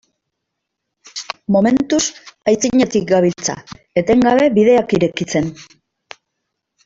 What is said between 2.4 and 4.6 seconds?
aitzinetik gabiltza, etengabe